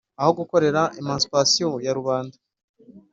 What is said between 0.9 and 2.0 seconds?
émancipation ya